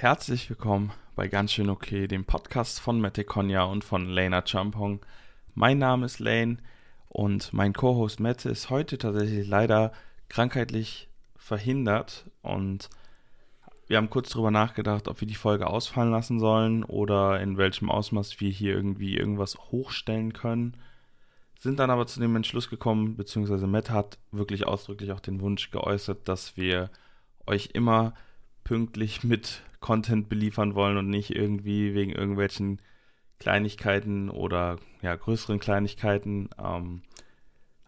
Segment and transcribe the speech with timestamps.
[0.00, 5.04] Herzlich willkommen bei Ganz schön okay, dem Podcast von Mette Konya und von Lena Champong.
[5.56, 6.58] Mein Name ist Lane
[7.08, 9.90] und mein Co-Host Mette ist heute tatsächlich leider
[10.28, 12.88] krankheitlich verhindert und
[13.88, 17.90] wir haben kurz darüber nachgedacht, ob wir die Folge ausfallen lassen sollen oder in welchem
[17.90, 20.76] Ausmaß wir hier irgendwie irgendwas hochstellen können.
[21.58, 25.72] Sind dann aber zu dem Entschluss gekommen, beziehungsweise Matt hat wirklich ausdrücklich auch den Wunsch
[25.72, 26.88] geäußert, dass wir
[27.48, 28.14] euch immer
[28.68, 32.82] pünktlich mit Content beliefern wollen und nicht irgendwie wegen irgendwelchen
[33.38, 37.00] Kleinigkeiten oder ja, größeren Kleinigkeiten ähm,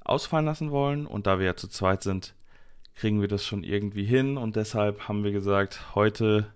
[0.02, 1.04] ausfallen lassen wollen.
[1.04, 2.34] Und da wir ja zu zweit sind,
[2.94, 4.38] kriegen wir das schon irgendwie hin.
[4.38, 6.50] Und deshalb haben wir gesagt, heute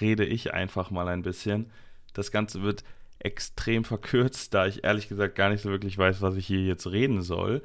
[0.00, 1.70] rede ich einfach mal ein bisschen.
[2.12, 2.82] Das Ganze wird
[3.20, 6.88] extrem verkürzt, da ich ehrlich gesagt gar nicht so wirklich weiß, was ich hier jetzt
[6.88, 7.62] reden soll.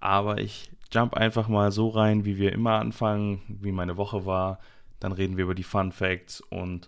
[0.00, 4.58] Aber ich jump einfach mal so rein, wie wir immer anfangen, wie meine Woche war,
[5.00, 6.86] dann reden wir über die Fun Facts und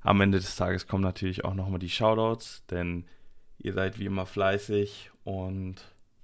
[0.00, 3.04] am Ende des Tages kommen natürlich auch nochmal die Shoutouts, denn
[3.58, 5.76] ihr seid wie immer fleißig und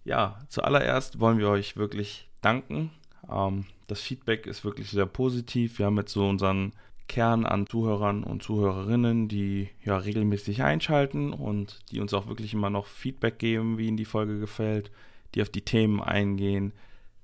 [0.04, 2.90] ja, zuallererst wollen wir euch wirklich danken.
[3.30, 5.78] Ähm, das Feedback ist wirklich sehr positiv.
[5.78, 6.72] Wir haben jetzt so unseren
[7.08, 12.70] Kern an Zuhörern und Zuhörerinnen, die ja regelmäßig einschalten und die uns auch wirklich immer
[12.70, 14.90] noch Feedback geben, wie ihnen die Folge gefällt,
[15.34, 16.72] die auf die Themen eingehen.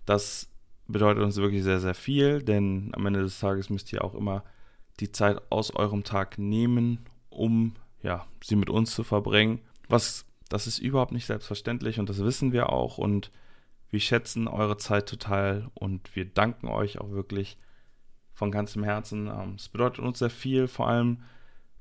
[0.04, 0.49] Das
[0.90, 4.44] bedeutet uns wirklich sehr, sehr viel, denn am Ende des Tages müsst ihr auch immer
[5.00, 9.60] die Zeit aus eurem Tag nehmen, um ja, sie mit uns zu verbringen.
[9.88, 13.30] Was das ist überhaupt nicht selbstverständlich und das wissen wir auch und
[13.88, 17.56] wir schätzen eure Zeit total und wir danken euch auch wirklich
[18.32, 19.28] von ganzem Herzen.
[19.28, 21.22] Ähm, es bedeutet uns sehr viel, vor allem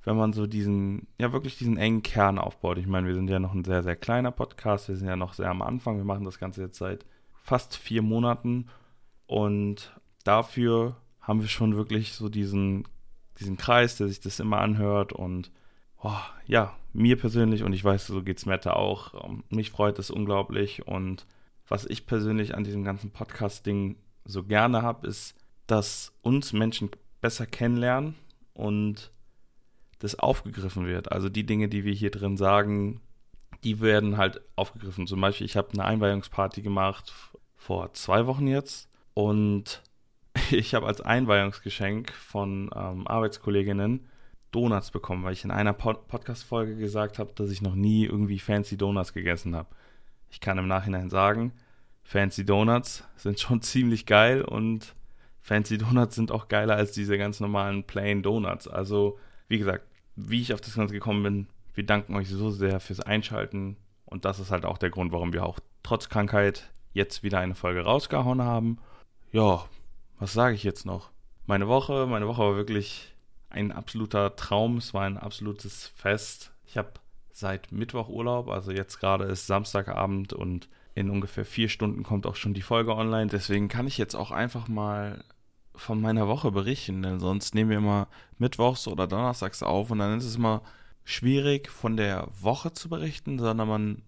[0.04, 2.78] wenn man so diesen, ja wirklich diesen engen Kern aufbaut.
[2.78, 5.34] Ich meine, wir sind ja noch ein sehr, sehr kleiner Podcast, wir sind ja noch
[5.34, 7.06] sehr am Anfang, wir machen das Ganze jetzt seit
[7.44, 8.68] fast vier Monaten
[9.30, 9.91] und
[10.23, 12.88] dafür haben wir schon wirklich so diesen,
[13.39, 15.13] diesen Kreis, der sich das immer anhört.
[15.13, 15.52] Und
[16.02, 20.00] oh, ja, mir persönlich, und ich weiß, so geht es Mette auch, ähm, mich freut
[20.00, 20.88] es unglaublich.
[20.88, 21.27] Und
[21.67, 25.35] was ich persönlich an diesem ganzen Podcast-Ding so gerne habe, ist,
[25.68, 26.89] dass uns Menschen
[27.22, 28.16] besser kennenlernen
[28.56, 29.12] und
[30.00, 31.12] das aufgegriffen wird.
[31.12, 33.00] Also die Dinge, die wir hier drin sagen,
[33.63, 35.06] die werden halt aufgegriffen.
[35.06, 37.13] Zum Beispiel, ich habe eine Einweihungsparty gemacht
[37.56, 38.88] vor zwei Wochen jetzt
[39.19, 39.84] und
[40.50, 44.07] ich habe als Einweihungsgeschenk von ähm, Arbeitskolleginnen
[44.52, 48.40] Donuts bekommen, weil ich in einer Pod Podcast-Folge gesagt habe, dass ich noch nie irgendwie
[48.40, 49.68] fancy Donuts gegessen habe.
[50.30, 51.52] Ich kann im Nachhinein sagen,
[52.02, 54.96] fancy Donuts sind schon ziemlich geil und
[55.41, 58.69] fancy Donuts sind auch geiler als diese ganz normalen plain Donuts.
[58.69, 59.19] Also,
[59.50, 59.84] wie gesagt,
[60.16, 63.75] wie ich auf das Ganze gekommen bin, wir danken euch so sehr fürs Einschalten
[64.06, 67.56] und das ist halt auch der Grund, warum wir auch trotz Krankheit jetzt wieder eine
[67.56, 68.80] Folge rausgehauen haben
[69.31, 69.66] ja,
[70.19, 71.09] was sage ich jetzt noch?
[71.45, 73.13] Meine Woche, meine Woche war wirklich
[73.50, 74.78] ein absoluter Traum.
[74.78, 76.51] Es war ein absolutes Fest.
[76.66, 76.94] Ich habe
[77.31, 82.35] seit Mittwoch Urlaub, also jetzt gerade ist Samstagabend und in ungefähr vier Stunden kommt auch
[82.35, 83.28] schon die Folge online.
[83.28, 85.23] Deswegen kann ich jetzt auch einfach mal
[85.75, 88.07] von meiner Woche berichten, denn sonst nehmen wir immer
[88.38, 90.62] Mittwochs oder Donnerstags auf und dann ist es immer
[91.06, 94.01] schwierig von der Woche zu berichten, sondern man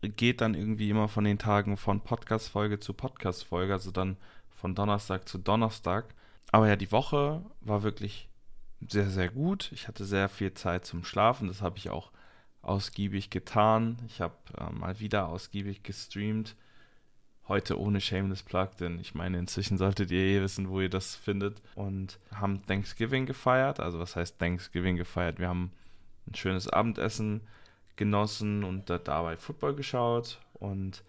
[0.00, 4.16] geht dann irgendwie immer von den Tagen von Podcast-Folge zu Podcast-Folge, also dann
[4.58, 6.14] von Donnerstag zu Donnerstag.
[6.50, 8.28] Aber ja, die Woche war wirklich
[8.86, 9.70] sehr, sehr gut.
[9.72, 11.48] Ich hatte sehr viel Zeit zum Schlafen.
[11.48, 12.10] Das habe ich auch
[12.62, 13.98] ausgiebig getan.
[14.06, 16.56] Ich habe äh, mal wieder ausgiebig gestreamt.
[17.46, 21.16] Heute ohne Shameless Plug, denn ich meine, inzwischen solltet ihr eh wissen, wo ihr das
[21.16, 21.62] findet.
[21.76, 23.80] Und haben Thanksgiving gefeiert.
[23.80, 25.38] Also, was heißt Thanksgiving gefeiert?
[25.38, 25.72] Wir haben
[26.26, 27.40] ein schönes Abendessen
[27.96, 30.40] genossen und dabei Football geschaut.
[30.54, 31.02] Und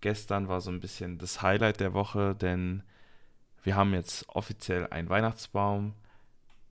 [0.00, 2.82] gestern war so ein bisschen das Highlight der Woche, denn
[3.62, 5.94] wir haben jetzt offiziell einen Weihnachtsbaum.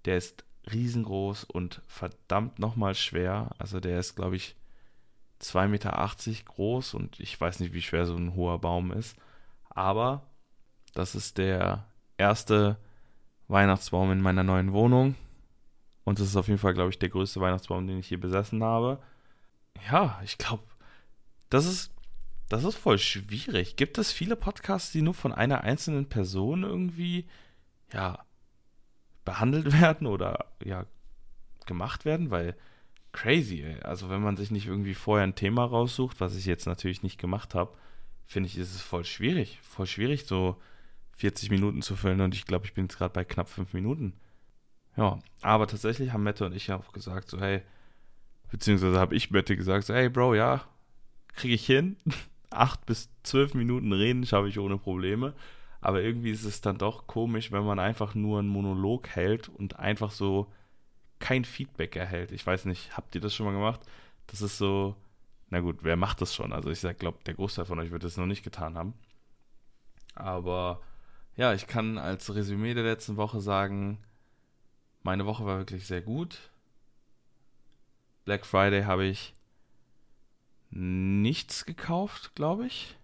[0.06, 3.52] Der ist riesengroß und verdammt nochmal schwer.
[3.58, 4.56] Also der ist, glaube ich,
[5.42, 9.16] 2,80 Meter groß und ich weiß nicht, wie schwer so ein hoher Baum ist.
[9.70, 10.24] Aber
[10.94, 11.86] das ist der
[12.18, 12.78] erste
[13.48, 15.16] Weihnachtsbaum in meiner neuen Wohnung.
[16.04, 18.64] Und das ist auf jeden Fall, glaube ich, der größte Weihnachtsbaum, den ich hier besessen
[18.64, 19.00] habe.
[19.92, 20.64] Ja, ich glaube,
[21.50, 21.92] das ist
[22.50, 23.76] das ist voll schwierig.
[23.76, 27.28] Gibt es viele Podcasts, die nur von einer einzelnen Person irgendwie,
[27.92, 28.20] ja,
[29.26, 30.86] behandelt werden oder, ja,
[31.66, 32.32] gemacht werden?
[32.32, 32.56] Weil,
[33.12, 33.82] crazy, ey.
[33.82, 37.20] Also, wenn man sich nicht irgendwie vorher ein Thema raussucht, was ich jetzt natürlich nicht
[37.20, 37.76] gemacht habe,
[38.26, 39.60] finde ich, ist es voll schwierig.
[39.62, 40.58] Voll schwierig, so
[41.18, 42.22] 40 Minuten zu füllen.
[42.22, 44.14] Und ich glaube, ich bin jetzt gerade bei knapp 5 Minuten.
[44.96, 47.62] Ja, aber tatsächlich haben Mette und ich ja auch gesagt, so, hey,
[48.50, 50.64] beziehungsweise habe ich Mette gesagt, so, hey, Bro, ja,
[51.34, 51.98] kriege ich hin.
[52.50, 55.34] acht bis zwölf Minuten reden schaffe ich ohne Probleme.
[55.82, 59.80] Aber irgendwie ist es dann doch komisch, wenn man einfach nur einen Monolog hält und
[59.80, 60.52] einfach so
[61.20, 62.32] kein Feedback erhält.
[62.32, 63.82] Ich weiß nicht, habt ihr das schon mal gemacht?
[64.28, 64.96] Das ist so,
[65.50, 66.52] na gut, wer macht das schon?
[66.52, 68.94] Also ich glaube, der Großteil von euch wird das noch nicht getan haben.
[70.16, 70.82] Aber
[71.36, 74.00] ja, ich kann als Resümee der letzten Woche sagen,
[75.04, 76.50] meine Woche war wirklich sehr gut.
[78.26, 79.34] Black Friday habe ich
[80.70, 82.98] nichts gekauft, glaube ich.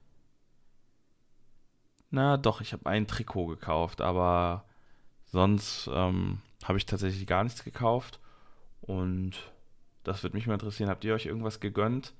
[2.09, 4.65] Na doch, ich habe ein Trikot gekauft, aber
[5.25, 8.19] sonst ähm, habe ich tatsächlich gar nichts gekauft.
[8.81, 9.33] Und
[10.03, 10.89] das würde mich mal interessieren.
[10.89, 12.13] Habt ihr euch irgendwas gegönnt?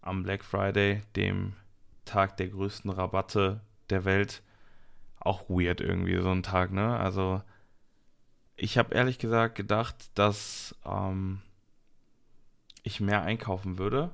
[0.00, 1.54] Am Black Friday, dem
[2.04, 3.60] Tag der größten Rabatte
[3.90, 4.42] der Welt.
[5.18, 6.96] Auch weird irgendwie so ein Tag, ne?
[6.96, 7.42] Also
[8.56, 11.42] ich habe ehrlich gesagt gedacht, dass ähm,
[12.86, 14.10] ich mehr einkaufen würde.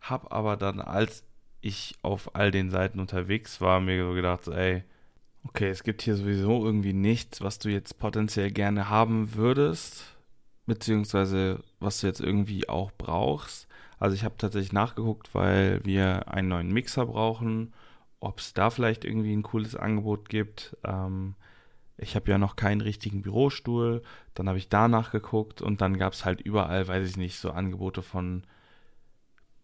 [0.00, 1.24] Hab aber dann, als
[1.60, 4.84] ich auf all den Seiten unterwegs war, mir so gedacht, so, ey,
[5.44, 10.16] okay, es gibt hier sowieso irgendwie nichts, was du jetzt potenziell gerne haben würdest,
[10.66, 13.66] beziehungsweise was du jetzt irgendwie auch brauchst.
[13.98, 17.72] Also ich habe tatsächlich nachgeguckt, weil wir einen neuen Mixer brauchen,
[18.20, 20.76] ob es da vielleicht irgendwie ein cooles Angebot gibt.
[20.84, 21.34] Ähm,
[21.98, 24.02] ich habe ja noch keinen richtigen Bürostuhl.
[24.34, 27.50] Dann habe ich da nachgeguckt und dann gab es halt überall, weiß ich nicht, so
[27.50, 28.44] Angebote von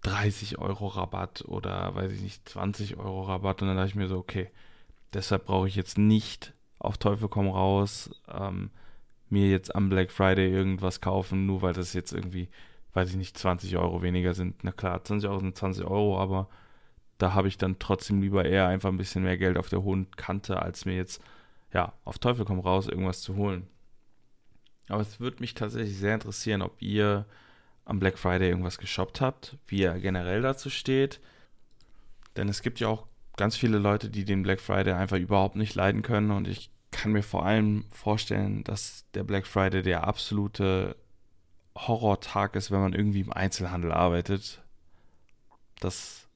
[0.03, 3.63] 30 Euro Rabatt oder weiß ich nicht, 20 Euro Rabatt.
[3.63, 4.51] Und dann dachte ich mir so, okay,
[5.15, 8.71] deshalb brauche ich jetzt nicht auf Teufel komm raus ähm,
[9.31, 12.49] mir jetzt am Black Friday irgendwas kaufen, nur weil das jetzt irgendwie,
[12.93, 14.63] weiß ich nicht, 20 Euro weniger sind.
[14.65, 16.49] Na klar, 20 Euro sind 20 Euro, aber
[17.19, 20.11] da habe ich dann trotzdem lieber eher einfach ein bisschen mehr Geld auf der hohen
[20.17, 21.23] Kante, als mir jetzt
[21.75, 23.67] ja, auf Teufel komm raus, irgendwas zu holen.
[24.89, 27.27] Aber es würde mich tatsächlich sehr interessieren, ob ihr
[27.85, 31.21] am Black Friday irgendwas geshoppt habt, wie ihr generell dazu steht.
[32.37, 33.07] Denn es gibt ja auch
[33.37, 36.31] ganz viele Leute, die den Black Friday einfach überhaupt nicht leiden können.
[36.31, 40.97] Und ich kann mir vor allem vorstellen, dass der Black Friday der absolute
[41.77, 44.63] Horrortag ist, wenn man irgendwie im Einzelhandel arbeitet.
[45.81, 46.29] Das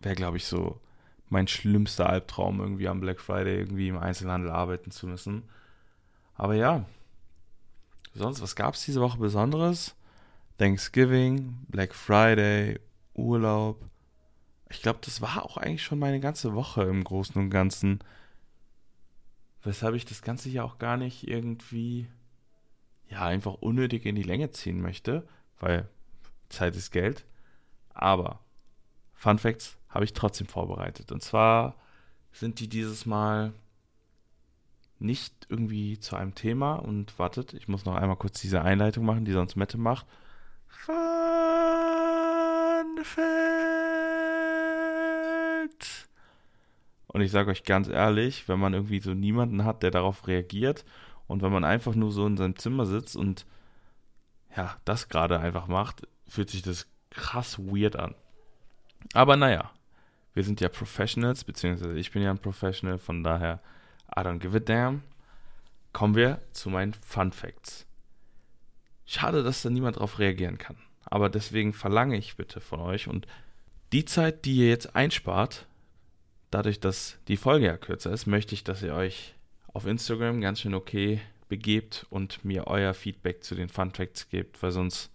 [0.00, 0.80] wäre, glaube ich, so
[1.28, 5.48] mein schlimmster Albtraum, irgendwie am Black Friday irgendwie im Einzelhandel arbeiten zu müssen.
[6.34, 6.84] Aber ja,
[8.14, 9.96] sonst, was gab es diese Woche Besonderes?
[10.58, 12.80] Thanksgiving, Black Friday,
[13.14, 13.84] Urlaub.
[14.70, 18.00] Ich glaube, das war auch eigentlich schon meine ganze Woche im Großen und Ganzen.
[19.62, 22.08] Weshalb ich das Ganze ja auch gar nicht irgendwie,
[23.08, 25.26] ja, einfach unnötig in die Länge ziehen möchte,
[25.58, 25.88] weil
[26.48, 27.24] Zeit ist Geld.
[27.92, 28.40] Aber
[29.16, 31.10] Fun Facts habe ich trotzdem vorbereitet.
[31.10, 31.74] Und zwar
[32.32, 33.54] sind die dieses Mal
[34.98, 36.74] nicht irgendwie zu einem Thema.
[36.74, 40.06] Und wartet, ich muss noch einmal kurz diese Einleitung machen, die sonst Mette macht.
[40.68, 40.94] Fun
[43.02, 43.26] Fact.
[47.06, 50.84] Und ich sage euch ganz ehrlich, wenn man irgendwie so niemanden hat, der darauf reagiert
[51.26, 53.46] und wenn man einfach nur so in seinem Zimmer sitzt und
[54.54, 58.14] ja, das gerade einfach macht, fühlt sich das krass weird an.
[59.12, 59.70] Aber naja,
[60.34, 63.60] wir sind ja Professionals, beziehungsweise ich bin ja ein Professional, von daher,
[64.14, 65.02] I don't give a damn.
[65.92, 67.86] Kommen wir zu meinen Fun Facts.
[69.06, 70.76] Schade, dass da niemand drauf reagieren kann.
[71.04, 73.26] Aber deswegen verlange ich bitte von euch und
[73.92, 75.66] die Zeit, die ihr jetzt einspart,
[76.50, 79.34] dadurch, dass die Folge ja kürzer ist, möchte ich, dass ihr euch
[79.68, 84.62] auf Instagram ganz schön okay begebt und mir euer Feedback zu den Fun Facts gebt,
[84.62, 85.10] weil sonst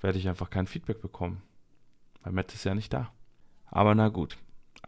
[0.00, 1.42] werde ich einfach kein Feedback bekommen.
[2.22, 3.12] Weil Matt ist ja nicht da.
[3.72, 4.36] Aber na gut.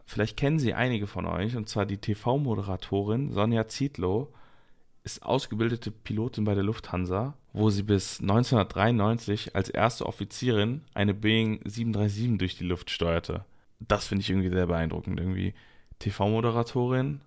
[0.05, 4.31] Vielleicht kennen sie einige von euch, und zwar die TV-Moderatorin Sonja Zietlow
[5.03, 11.59] ist ausgebildete Pilotin bei der Lufthansa, wo sie bis 1993 als erste Offizierin eine Boeing
[11.65, 13.43] 737 durch die Luft steuerte.
[13.79, 15.19] Das finde ich irgendwie sehr beeindruckend.
[15.19, 15.55] Irgendwie
[15.99, 17.21] TV-Moderatorin,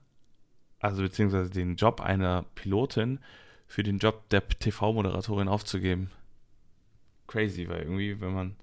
[0.79, 3.19] also beziehungsweise den Job einer Pilotin
[3.67, 6.11] für den Job der TV-Moderatorin aufzugeben.
[7.27, 8.57] Crazy, weil irgendwie, wenn man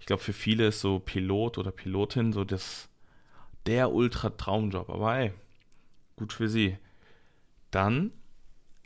[0.00, 2.88] ich glaube, für viele ist so Pilot oder Pilotin so das
[3.66, 4.90] der Ultra-Traumjob.
[4.90, 5.32] Aber ey,
[6.16, 6.78] gut für sie.
[7.70, 8.10] Dann,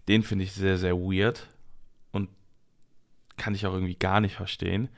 [0.09, 1.49] den finde ich sehr, sehr weird
[2.13, 2.29] und
[3.37, 4.89] kann ich auch irgendwie gar nicht verstehen.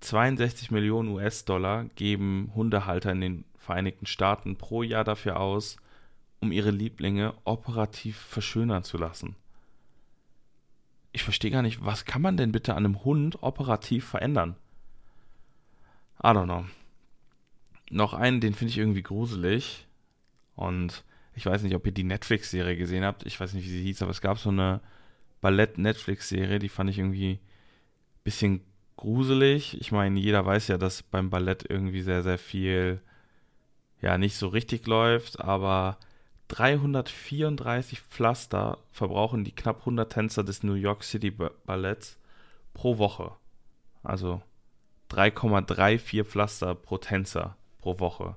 [0.00, 5.76] 62 Millionen US-Dollar geben Hundehalter in den Vereinigten Staaten pro Jahr dafür aus,
[6.40, 9.36] um ihre Lieblinge operativ verschönern zu lassen.
[11.12, 14.56] Ich verstehe gar nicht, was kann man denn bitte an einem Hund operativ verändern?
[16.22, 16.64] I don't know.
[17.90, 19.86] Noch einen, den finde ich irgendwie gruselig.
[20.54, 23.24] Und ich weiß nicht, ob ihr die Netflix-Serie gesehen habt.
[23.26, 24.80] Ich weiß nicht, wie sie hieß, aber es gab so eine
[25.40, 27.40] Ballett-Netflix-Serie, die fand ich irgendwie ein
[28.24, 28.60] bisschen
[28.96, 29.80] gruselig.
[29.80, 33.00] Ich meine, jeder weiß ja, dass beim Ballett irgendwie sehr, sehr viel,
[34.02, 35.96] ja, nicht so richtig läuft, aber
[36.48, 42.18] 334 Pflaster verbrauchen die knapp 100 Tänzer des New York City Balletts
[42.74, 43.32] pro Woche.
[44.02, 44.42] Also
[45.10, 48.36] 3,34 Pflaster pro Tänzer pro Woche.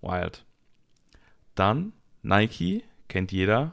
[0.00, 0.44] Wild.
[1.54, 3.72] Dann Nike, kennt jeder.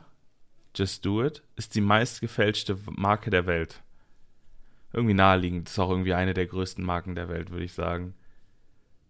[0.75, 3.81] Just Do It ist die meistgefälschte Marke der Welt.
[4.93, 8.13] Irgendwie naheliegend, ist auch irgendwie eine der größten Marken der Welt, würde ich sagen.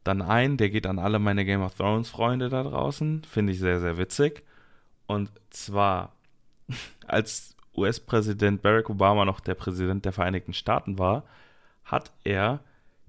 [0.04, 3.60] Dann ein, der geht an alle meine Game of Thrones Freunde da draußen, finde ich
[3.60, 4.44] sehr, sehr witzig.
[5.08, 6.14] Und zwar,
[7.08, 11.24] als US-Präsident Barack Obama noch der Präsident der Vereinigten Staaten war,
[11.92, 12.60] hat er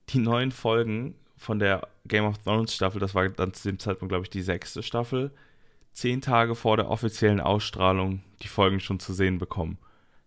[0.08, 4.10] die neuen Folgen von der Game of Thrones Staffel, das war dann zu dem Zeitpunkt,
[4.10, 5.30] glaube ich, die sechste Staffel,
[5.92, 9.78] zehn Tage vor der offiziellen Ausstrahlung die Folgen schon zu sehen bekommen.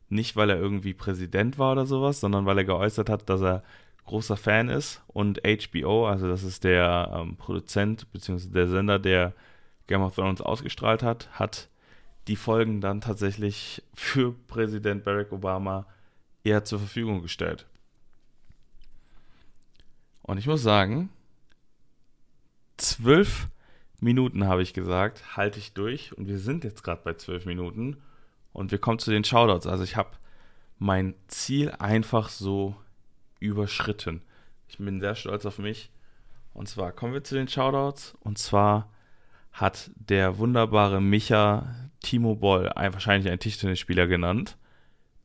[0.09, 3.63] Nicht, weil er irgendwie Präsident war oder sowas, sondern weil er geäußert hat, dass er
[4.05, 8.49] großer Fan ist und HBO, also das ist der ähm, Produzent bzw.
[8.49, 9.33] der Sender, der
[9.87, 11.69] Game of Thrones ausgestrahlt hat, hat
[12.27, 15.85] die Folgen dann tatsächlich für Präsident Barack Obama
[16.43, 17.65] eher zur Verfügung gestellt.
[20.23, 21.09] Und ich muss sagen,
[22.77, 23.47] zwölf
[23.99, 26.17] Minuten habe ich gesagt, halte ich durch.
[26.17, 27.97] Und wir sind jetzt gerade bei zwölf Minuten.
[28.51, 29.67] Und wir kommen zu den Shoutouts.
[29.67, 30.11] Also ich habe
[30.79, 32.75] mein Ziel einfach so
[33.39, 34.21] überschritten.
[34.67, 35.91] Ich bin sehr stolz auf mich.
[36.53, 38.15] Und zwar kommen wir zu den Shoutouts.
[38.21, 38.89] Und zwar
[39.51, 44.57] hat der wunderbare Micha Timo Boll, wahrscheinlich ein Tischtennisspieler genannt.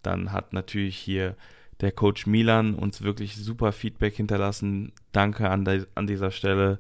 [0.02, 1.36] Dann hat natürlich hier
[1.80, 4.92] der Coach Milan uns wirklich super Feedback hinterlassen.
[5.12, 6.78] Danke an, de, an dieser Stelle.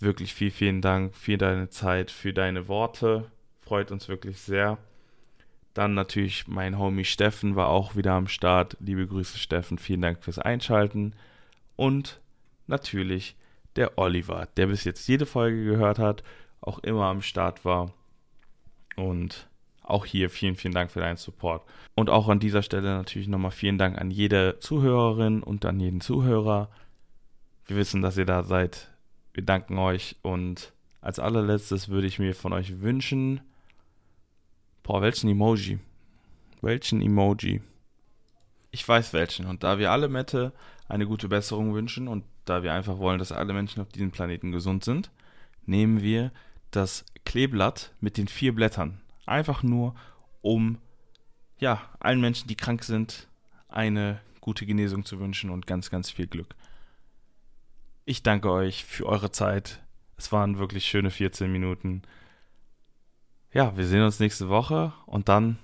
[0.00, 3.30] Wirklich viel, vielen Dank für deine Zeit, für deine Worte.
[3.60, 4.78] Freut uns wirklich sehr.
[5.72, 8.76] Dann natürlich mein Homie Steffen war auch wieder am Start.
[8.80, 9.78] Liebe Grüße, Steffen.
[9.78, 11.14] Vielen Dank fürs Einschalten.
[11.76, 12.20] Und
[12.66, 13.36] natürlich
[13.76, 16.22] der Oliver, der bis jetzt jede Folge gehört hat,
[16.60, 17.92] auch immer am Start war.
[18.96, 19.48] Und
[19.84, 21.62] auch hier vielen, vielen Dank für deinen Support.
[21.94, 26.00] Und auch an dieser Stelle natürlich nochmal vielen Dank an jede Zuhörerin und an jeden
[26.00, 26.70] Zuhörer.
[27.66, 28.90] Wir wissen, dass ihr da seid.
[29.34, 30.16] Wir danken euch.
[30.22, 33.42] Und als allerletztes würde ich mir von euch wünschen,
[34.82, 35.78] boah, welchen Emoji?
[36.62, 37.60] Welchen Emoji?
[38.70, 39.46] Ich weiß welchen.
[39.46, 40.52] Und da wir alle Mette
[40.88, 44.50] eine gute Besserung wünschen und da wir einfach wollen, dass alle Menschen auf diesem Planeten
[44.50, 45.10] gesund sind,
[45.66, 46.32] nehmen wir
[46.70, 49.00] das Kleeblatt mit den vier Blättern.
[49.26, 49.94] Einfach nur,
[50.42, 50.78] um
[51.58, 53.28] ja, allen Menschen, die krank sind,
[53.68, 56.54] eine gute Genesung zu wünschen und ganz, ganz viel Glück.
[58.04, 59.82] Ich danke euch für eure Zeit.
[60.16, 62.02] Es waren wirklich schöne 14 Minuten.
[63.52, 65.58] Ja, wir sehen uns nächste Woche und dann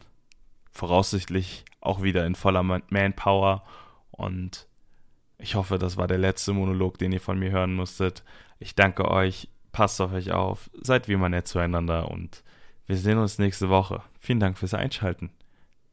[0.70, 3.64] voraussichtlich auch wieder in voller Manpower.
[4.10, 4.66] Und
[5.38, 8.24] ich hoffe, das war der letzte Monolog, den ihr von mir hören musstet.
[8.58, 12.42] Ich danke euch, passt auf euch auf, seid wie immer nett zueinander und
[12.90, 14.02] wir sehen uns nächste Woche.
[14.18, 15.30] Vielen Dank fürs Einschalten.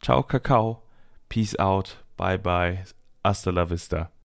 [0.01, 0.81] Ciao, Kakao.
[1.29, 2.03] Peace out.
[2.17, 2.85] Bye, bye.
[3.23, 4.09] Hasta la vista.